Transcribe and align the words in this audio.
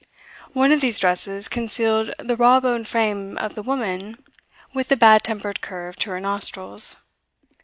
One 0.53 0.71
of 0.71 0.81
these 0.81 0.99
dresses 0.99 1.47
concealed 1.47 2.11
the 2.17 2.35
raw 2.35 2.59
boned 2.59 2.87
frame 2.87 3.37
of 3.37 3.53
the 3.53 3.61
woman 3.61 4.17
with 4.73 4.87
the 4.87 4.97
bad 4.97 5.21
tempered 5.21 5.61
curve 5.61 5.95
to 5.97 6.09
her 6.09 6.19
nostrils. 6.19 7.03